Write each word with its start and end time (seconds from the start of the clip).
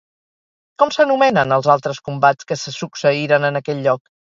Com 0.83 0.93
s'anomenen 0.95 1.55
els 1.59 1.71
altres 1.75 2.03
combats 2.11 2.51
que 2.53 2.61
se 2.65 2.77
succeïren 2.81 3.51
en 3.53 3.65
aquell 3.67 3.89
lloc? 3.89 4.07